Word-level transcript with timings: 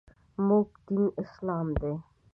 موږ 0.47 0.67
دین 0.85 1.03
اسلام 1.23 1.67
دی. 1.81 1.93